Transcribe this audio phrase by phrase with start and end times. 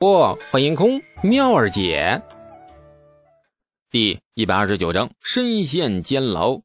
[0.00, 2.22] 不，欢迎空妙儿姐。
[3.90, 6.58] 第一百二十九章深陷监牢。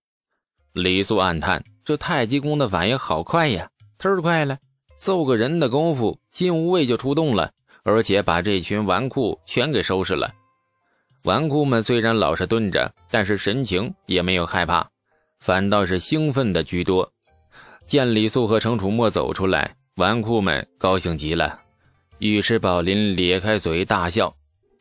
[0.71, 3.67] 李素暗叹：这太极宫的反应好快呀，
[4.00, 4.58] 忒快了！
[5.00, 7.51] 揍个人的功夫，金无畏就出动了，
[7.83, 10.33] 而且把这群纨绔全给收拾了。
[11.23, 14.89] 纨绔们虽然老实蹲着，但是神情也没有害怕，
[15.39, 17.11] 反倒是兴奋的居多。
[17.86, 21.63] 见李素和程楚墨走出来，纨绔们高兴极了。
[22.20, 24.34] 尉迟宝林咧开嘴大笑：“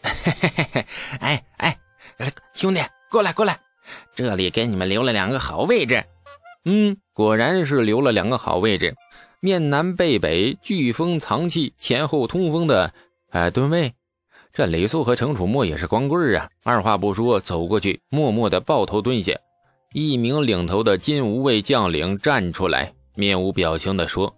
[0.03, 0.87] 嘿嘿嘿嘿，
[1.19, 1.79] 哎哎，
[2.55, 3.59] 兄弟，过来过来，
[4.15, 6.05] 这里给你们留了两个好位置。
[6.65, 8.95] 嗯，果然是留了两个好位置，
[9.41, 12.95] 面南背北，聚风藏气，前后通风的，
[13.31, 13.93] 哎，蹲位。
[14.53, 19.37] 这李素和程楚墨也是光棍啊，二话不说走过去，默默的抱头蹲下。
[19.93, 24.33] 一名领头的金无畏将领站出来，面无表情的说：‘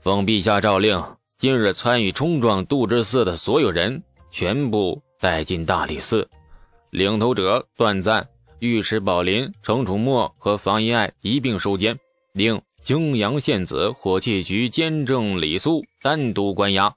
[0.00, 1.02] 奉陛下诏令。’”
[1.40, 6.28] 今日参与冲撞杜之寺的所有人，全部带进大理寺。
[6.90, 11.98] 领头者段赞、尉迟宝林、程楚墨和房遗爱一并收监。
[12.34, 16.94] 令泾阳县子火器局监正李肃单独关押。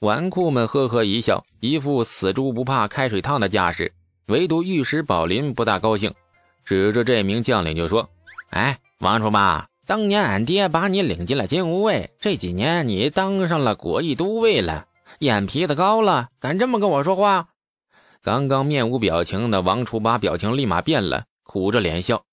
[0.00, 3.90] 纨绔们呵呵一笑，一副死猪不怕开水烫的架势。
[4.26, 6.12] 唯独尉迟宝林不大高兴，
[6.66, 8.06] 指着这名将领就说
[8.52, 14.86] ：“哎，王初八。”当年俺爹把你领进了金吾卫，这几年你当上了果毅都尉了，
[15.18, 17.48] 眼皮子高了，敢这么跟我说话？
[18.22, 22.24] 刚刚面无表情的王初八表情立马变了，苦着脸笑：“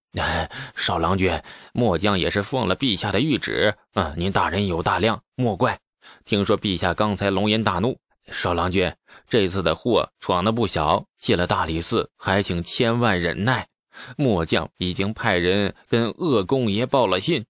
[0.78, 1.42] 少郎君，
[1.74, 5.78] 末将也是奉了陛下的谕旨，嗯，您大人有大量，莫怪。
[6.24, 7.98] 听说陛下刚才龙颜大怒，
[8.32, 8.94] 少郎君
[9.28, 13.68] 这次的祸闯的不小，进了大理寺，还请千万忍耐。”
[14.18, 17.46] 末将已经派人跟鄂公爷报了信。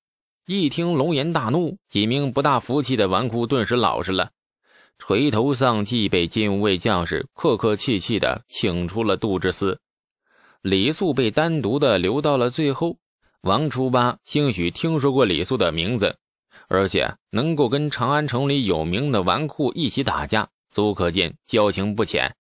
[0.48, 4.32] 一听龙颜大怒，几名不大服气的纨绔顿时老实了，
[4.98, 9.80] 垂头丧气，被金吾卫将士客客气气的请出了杜之司。
[10.62, 12.98] 李素被单独的留到了最后。
[13.42, 16.18] 王初八兴许听说过李素的名字，
[16.68, 22.36] 而且能够跟长安城里有名的纨绔一起打架，足可见交情不浅。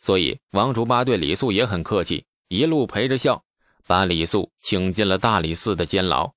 [0.00, 2.24] 所以王初八对李素也很客气。
[2.52, 3.44] 一路陪着笑，
[3.86, 6.32] 把李素请进了大理寺的监牢。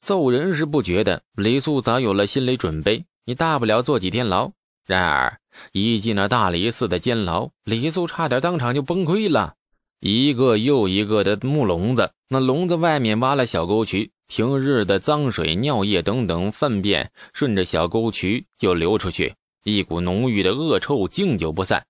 [0.00, 3.04] 揍人是不觉得，李素早有了心理准备。
[3.24, 4.50] 你大不了坐几天牢。
[4.84, 5.38] 然而
[5.70, 9.54] 一进了大理寺的监牢，李素差点当场就崩溃了。
[10.00, 21.86] 一个又一个的木笼子，那笼子外面挖了小沟渠，平日的脏水、尿液等等粪便顺着小沟渠就流出去，一股浓郁的恶臭经久不散。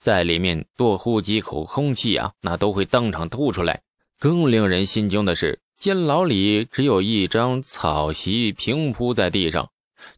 [0.00, 3.80] 在里面多呼几口空气啊，那都会当场吐出来。
[4.18, 9.68] 更令人心惊的是，监牢里只有一张草席平铺在地上，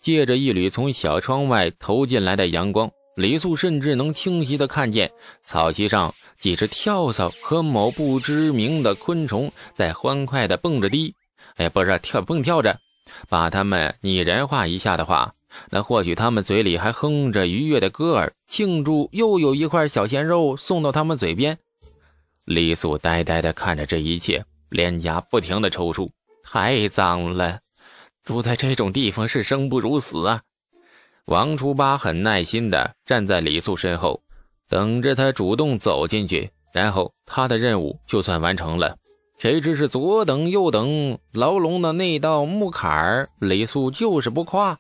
[0.00, 5.10] 借着一缕从小窗外投进来的阳光，李素甚至能清晰地看见
[5.42, 11.14] 草席上几只跳蚤和某不知名的昆虫在欢快地蹦着迪。
[11.56, 12.78] 哎，不是跳蹦跳着，
[13.28, 15.32] 把它们拟人化一下的话。
[15.70, 21.58] 那或许他们嘴里还哼着愉悦的歌儿，庆祝又有一块小鲜肉送到他们嘴边。
[22.44, 26.10] 李素呆呆地看着这一切，脸颊不停地抽搐。
[26.44, 27.58] 太脏了，
[28.22, 30.42] 住在这种地方是生不如死啊！
[31.24, 34.22] 王初八很耐心地站在李素身后，
[34.68, 38.96] 等着他主动走进去，然后他的任务就算完成了。
[39.38, 44.78] 谁知是左等右等，牢笼的那道木坎儿，李素就是不跨。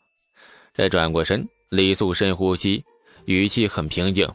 [0.76, 2.84] 再转过身，李素深呼吸，
[3.24, 4.28] 语气很平静：“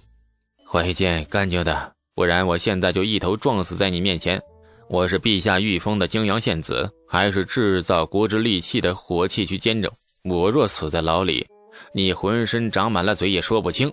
[0.66, 4.42] 换一件干净的，不然我现在就一头撞死在你面前。
[4.90, 9.92] 我是陛下御封的泾阳县子，还是制造国之利器的火器去监正。
[10.24, 11.48] 我若死在牢里，
[11.94, 13.92] 你浑身长满了嘴也说不清。”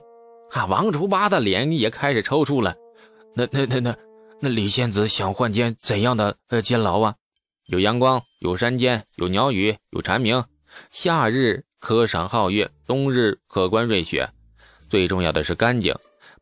[0.53, 0.65] 啊！
[0.65, 2.75] 王初八的脸也开始抽搐了。
[3.35, 3.95] 那、那、那、那、
[4.41, 7.15] 那李仙子想换间怎样的呃监牢啊？
[7.67, 10.43] 有阳光，有山间，有鸟语，有蝉鸣。
[10.91, 11.63] 夏日。
[11.79, 14.29] 可赏皓月，冬日可观瑞雪。
[14.89, 15.95] 最重要的是干净，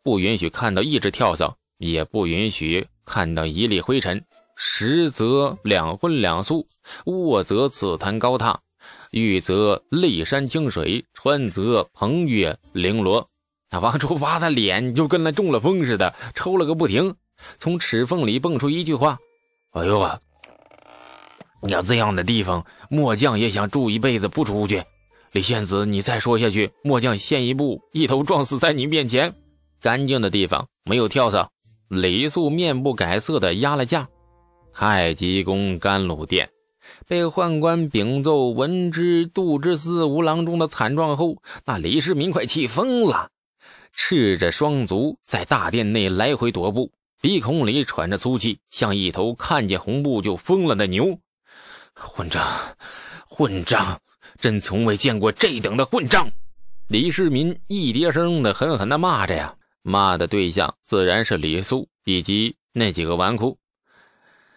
[0.03, 4.25] 不允许看到一只跳蚤，也不允许看到一粒灰尘。
[4.57, 6.67] 实则两荤两素，
[7.05, 8.57] 卧则紫檀高榻，
[9.11, 13.29] 浴则泪山清水，穿则蓬月绫罗。
[13.71, 17.15] 那王初发的脸就跟那中了风似的，抽了个不停。
[17.59, 19.19] 从齿缝里蹦出一句话
[19.73, 20.19] ：“哎呦啊！
[21.61, 24.83] 你要这样的地方，末将也想住一辈子不出去。”
[25.37, 29.35] 李仙子，你再说下去，末将先一步一头撞死在你面前。
[29.83, 31.51] 干净的地方没有跳蚤。
[31.89, 34.09] 李素面不改色的压了价。
[34.73, 36.49] 太极宫甘露殿
[37.07, 43.29] 被宦官禀奏闻之杜之思吴郎中的惨状后，那李世民快气疯了。
[43.93, 51.19] 赤着双足在大殿内来回踱步，鼻孔里喘着粗气，像一头看见红布就疯了的牛。
[51.93, 52.43] 混账，
[53.29, 54.01] 混账！
[54.39, 56.31] 朕从未见过这等的混账！
[56.89, 63.57] 李世民一叠声的狠狠的骂着呀，骂的对象自然是李素以及那几个纨绔。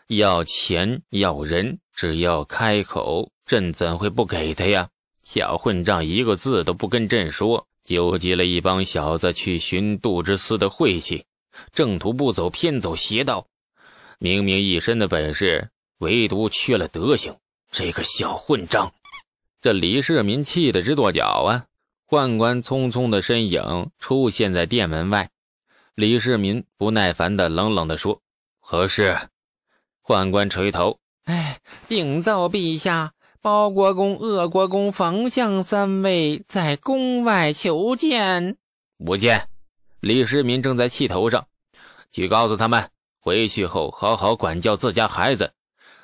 [0.08, 4.90] 要钱要人，只要开口，朕怎会不给他呀？
[5.24, 11.26] 小混账一个字都不跟朕说，纠集了一帮小子去寻杜之思的晦气，
[11.72, 13.46] 正途不走，偏走邪道。
[14.18, 17.36] 明明一身的本事，唯独缺了德行。
[17.72, 18.92] 这个小混账！
[19.62, 21.66] 这李世民气得直跺脚啊！
[22.08, 25.30] 宦官匆匆的身影出现在殿门外，
[25.96, 28.22] 李世民不耐烦的冷冷的说
[28.62, 29.18] ：“何事？”
[30.02, 31.60] 宦官垂头：“哎，
[31.90, 33.12] 禀奏陛下，
[33.42, 38.56] 包国公、鄂国公、冯相三位在宫外求见。”
[39.06, 39.50] 不见。
[40.00, 41.46] 李世民正在气头上，
[42.12, 42.90] 去告诉他们，
[43.20, 45.52] 回去后好好管教自家孩子，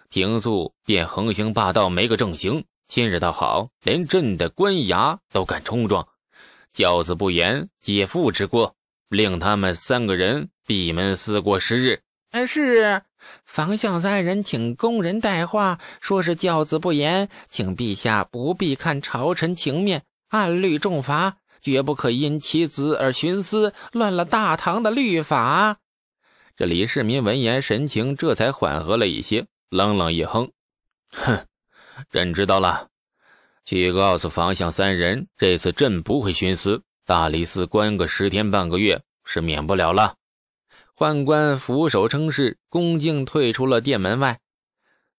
[0.09, 2.65] 平素便横行霸道，没个正形。
[2.87, 6.07] 今日倒好，连朕的官衙都敢冲撞，
[6.71, 8.75] 教子不严，姐父之过，
[9.09, 12.01] 令他们三个人闭门思过十日。
[12.31, 13.01] 哎，是
[13.43, 25.77] 房相三人请宫人带话，说是教子不严，请陛下不必看朝臣情面，按律重罚，绝不可因其子而徇私，乱了大唐的律法。
[26.55, 30.51] 这李世民闻言，神情这才缓和了一些，冷冷一哼，
[31.09, 31.45] 哼。
[32.09, 32.89] 朕知道了，
[33.63, 40.15] 去告诉房相三人，这次朕不会徇私，大理寺关个十天半个月是免不了了。
[40.95, 44.39] 宦官俯首称是，恭敬退出了殿门外。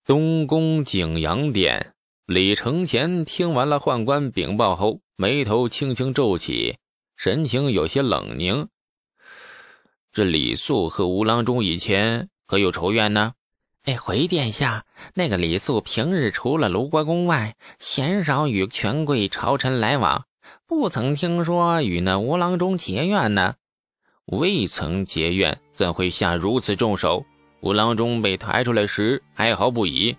[0.04, 1.94] 东宫景阳殿，
[2.26, 6.78] 李承乾听完了宦官禀报后，眉头轻轻皱起，
[7.16, 8.68] 神情有些冷凝。
[10.12, 13.34] 这李素和吴郎中以前可有仇怨呢？
[13.86, 14.84] 哎，回殿下，
[15.14, 20.24] 那个李素平日除了卢国公外，鲜少与权贵朝臣来往，
[20.66, 23.54] 不曾听说与那吴郎中结怨呢。
[24.24, 27.24] 未曾结怨，怎会下如此重手？
[27.60, 30.16] 吴郎中被抬出来时哀嚎不已，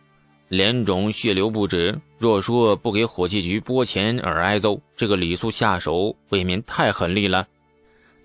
[0.48, 2.00] 脸肿血流不止。
[2.18, 7.46] 若说不给火器局拨钱而挨揍，这个李素下手未免太狠厉了。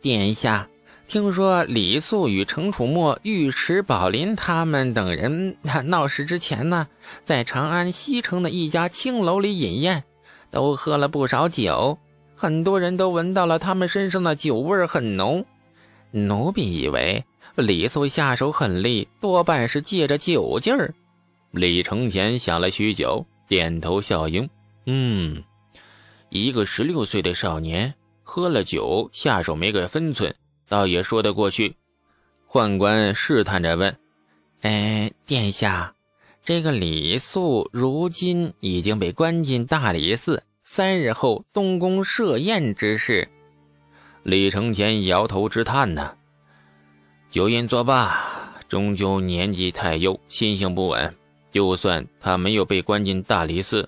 [0.01, 0.69] 殿下。
[1.13, 5.55] 听说李素与程楚墨、尉迟宝林他们等人
[5.85, 6.89] 闹事之前呢，
[7.23, 10.05] 在长安西城的一家青楼里饮宴，
[10.51, 11.99] 都喝了不少酒，
[12.35, 15.45] 很多人都闻到了他们身上的酒味很浓。
[16.13, 17.23] 奴婢以为
[17.57, 20.95] 李素下手狠厉，多半是借着酒劲儿。
[21.51, 24.49] 李承乾想了许久，点头笑应
[24.87, 25.45] ：“嗯，
[26.31, 27.93] 一个十六岁的少年
[28.23, 30.35] 喝了酒，下手没个分寸。”
[30.73, 31.77] 倒也说得过去。
[32.49, 33.95] 宦官试探着问
[34.63, 35.95] ：“哎，殿下，
[36.43, 43.29] 这个李素如今已经被关进大理寺，三日后东宫设宴之事。”
[44.25, 46.15] 李承乾摇头直叹呐
[47.29, 48.19] ：“酒宴作罢，
[48.67, 51.15] 终究年纪太幼，心性不稳。
[51.51, 53.87] 就算他没有被关进大理寺，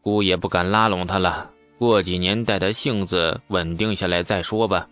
[0.00, 1.50] 姑也不敢拉拢他了。
[1.76, 4.88] 过几年待他性子稳定下来再说吧。”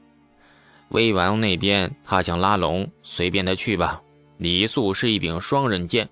[0.91, 4.03] 魏王那边，他想拉拢，随便他去吧。
[4.39, 6.09] 李肃是一柄双刃剑，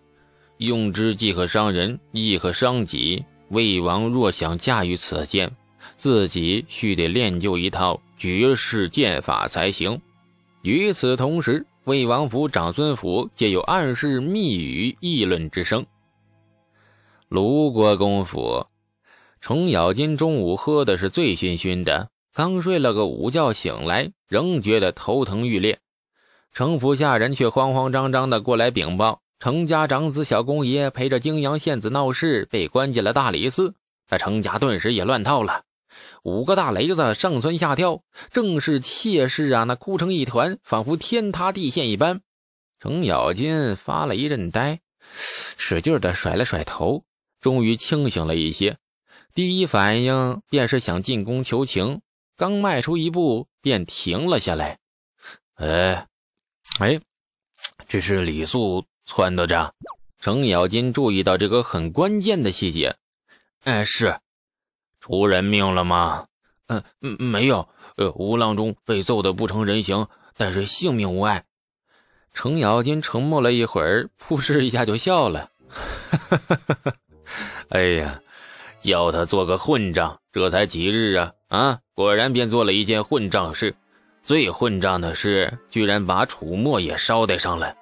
[0.58, 3.24] 用之既可伤人，亦可伤己。
[3.48, 5.50] 魏王若想驾驭此剑，
[5.94, 10.00] 自己须得练就一套绝世剑法才行。
[10.62, 15.86] 与此同时，魏王府、长孙府皆有暗示密语议论之声。
[17.28, 18.66] 卢国公府，
[19.40, 22.08] 程咬金中午喝的是醉醺醺的。
[22.36, 25.80] 刚睡了个午觉，醒来仍觉得头疼欲裂。
[26.52, 33.74] 程府下人却慌慌张张的过来禀报：程家长子小公爷陪着泾阳县子闹事，被关进了大理寺。
[34.10, 35.62] 那程家顿时也乱套了，
[36.24, 42.20] 五个大雷子上蹿下跳，正是妾室啊，那哭成一团，仿佛天塌地陷一般。
[42.78, 44.80] 程咬金发了一阵呆，
[45.56, 47.02] 使劲的甩了甩头，
[47.40, 48.76] 终于清醒了一些。
[49.32, 52.02] 第一反应便是想进宫求情。
[52.36, 54.78] 刚迈出一步，便停了下来。
[55.54, 56.06] 哎，
[56.80, 57.00] 哎，
[57.88, 59.74] 这是李素撺掇着。
[60.18, 62.96] 程咬金注意到这个很关键的细节。
[63.64, 64.20] 哎，是
[65.00, 66.26] 出人命了吗？
[66.66, 67.68] 嗯，没有。
[67.96, 71.44] 呃，吴郎中被揍得不成人形，但是性命无碍。
[72.34, 75.50] 程咬金沉默了一会儿，扑哧一下就笑了。
[77.70, 78.20] 哎呀，
[78.80, 81.32] 叫他做个混账，这才几日啊！
[81.48, 83.74] 啊，果然便做了一件混账事，
[84.22, 87.74] 最混账的是，居然把楚墨也捎带上了。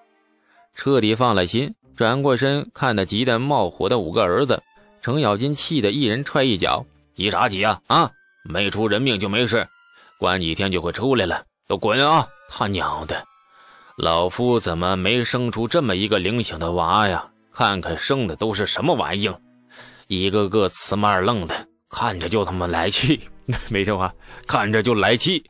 [0.73, 4.63] 彻底放了心，转过身看得急得冒火的五个儿子，
[5.03, 7.81] 程咬金气得一人踹一脚：“急啥急啊？
[7.89, 8.13] 啊，
[8.45, 9.67] 没出人命就没事，
[10.17, 12.29] 关几天就会出来了，都滚啊！
[12.49, 13.25] 他娘的，
[13.97, 17.29] 老夫怎么没生出这么一个灵醒的娃呀？
[17.53, 19.41] 看看生的都是什么玩意儿，
[20.07, 23.19] 一个个瓷妈愣的，看着就他妈来气。
[23.71, 24.15] 没这话，
[24.47, 25.45] 看着就来气。”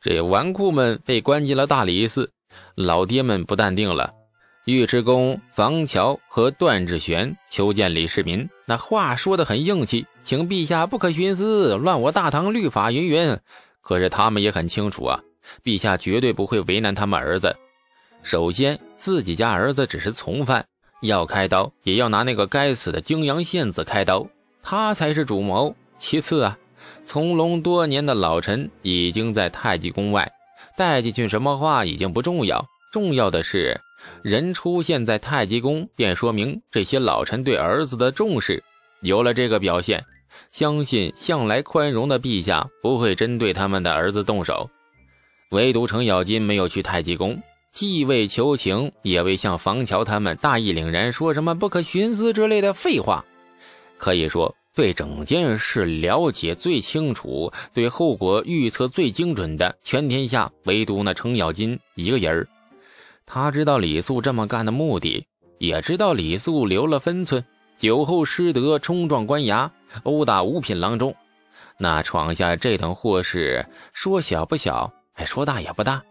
[0.00, 2.30] 这纨绔们被关进了大理寺，
[2.76, 4.12] 老爹们不淡定了。
[4.66, 13.38] 尉迟恭、房乔和段志玄求见李世民，那话说的很硬气，请陛下不可徇私，乱我大唐律法云云。
[13.80, 15.20] 可是他们也很清楚啊，
[15.62, 17.54] 陛下绝对不会为难他们儿子。
[18.22, 20.66] 首先，自己家儿子只是从犯，
[21.02, 24.26] 要开刀也要拿那个该死的泾阳县子开刀，
[24.62, 25.74] 他才是主谋。
[25.98, 26.58] 其次啊。
[27.04, 30.32] 从龙多年的老臣已经在太极宫外，
[30.76, 33.80] 带进去什么话已经不重要，重要的是
[34.22, 38.62] 人出现在太极宫，便说明这些老臣对儿子的重视。
[39.00, 40.04] 有了这个表现，
[40.50, 44.68] 相信向来宽容的陛下不会针对他们的儿子动手。
[45.50, 47.40] 唯独程咬金没有去太极宫，
[47.72, 53.24] 既未求情，也未向房乔他们大义凛然说什么不可徇私之类的废话。
[53.96, 54.54] 可以说。
[54.76, 62.46] 对整件事了解最清楚，对后果预测最精准的，全天下唯独那程咬金一个人儿。
[63.24, 67.42] 他知道李素这么干的目的，也知道李素留了分寸，
[67.78, 69.70] 酒后失德，冲撞官衙，
[70.02, 71.16] 殴打五品郎中。
[71.78, 73.64] 那闯下这等祸事，
[73.94, 76.02] 说小不小，哎，说大也不大。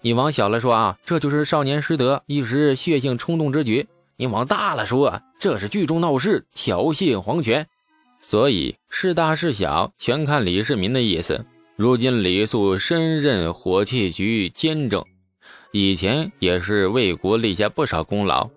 [0.00, 3.84] 你往小了说啊，这就是少年失德，一时血性冲动之举；
[4.16, 7.66] 你往大了说，这是聚众闹事，挑衅皇权。
[8.28, 11.46] 所以是大是小，全看李世民的意思。
[11.76, 15.04] 如今李素身任火器局监正，
[15.70, 18.50] 以前也是为国立下不少功劳。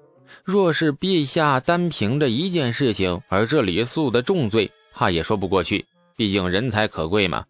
[0.43, 5.85] 若是陛下单凭着一件事情而这李素的重罪，怕也说不过去。
[6.15, 7.45] 毕竟人才可贵嘛，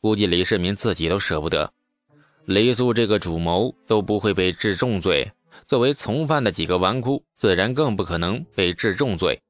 [0.00, 1.72] 估计李世民自己都舍不得。
[2.44, 5.30] 李素这个主谋都不会被治重罪，
[5.68, 9.40] 作为从犯的几个纨绔，自然更不可能被治重罪。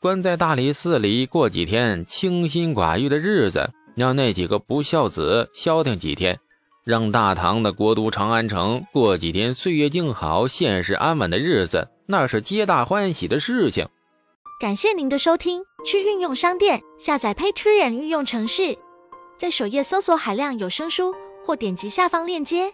[0.00, 6.38] 关在大理寺里过几天清心寡欲的日子，让那几个不孝子消停几天，
[6.84, 13.88] 让大唐的国都长安城过几天岁月静好、现实安稳的日子，那是皆大欢喜的事情。
[14.60, 18.76] 感谢您的收听，去运用商店下载 Patreon 运用城市，
[19.36, 21.14] 在首页搜索海量有声书，
[21.46, 22.72] 或点击下方链接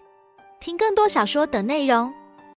[0.60, 2.14] 听更多小说等内容。